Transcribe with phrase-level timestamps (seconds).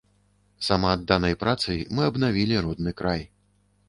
[0.67, 3.21] Самаадданай працай мы абнавілі родны край.